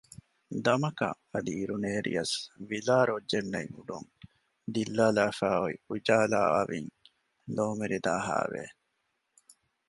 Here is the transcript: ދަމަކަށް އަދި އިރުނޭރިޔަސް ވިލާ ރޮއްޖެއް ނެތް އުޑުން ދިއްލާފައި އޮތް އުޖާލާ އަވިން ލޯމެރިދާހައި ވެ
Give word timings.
ދަމަކަށް 0.65 1.19
އަދި 1.31 1.51
އިރުނޭރިޔަސް 1.57 2.35
ވިލާ 2.69 2.97
ރޮއްޖެއް 3.09 3.49
ނެތް 3.53 3.73
އުޑުން 3.75 4.07
ދިއްލާފައި 4.73 5.57
އޮތް 5.61 5.79
އުޖާލާ 5.89 6.41
އަވިން 6.55 6.91
ލޯމެރިދާހައި 7.55 8.49
ވެ 8.53 8.65